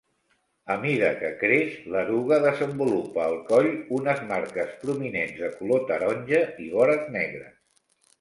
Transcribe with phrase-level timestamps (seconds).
[0.75, 3.69] A mida que creix, l'eruga desenvolupa al coll
[3.99, 7.53] unes marques prominents de color taronja i vores negres.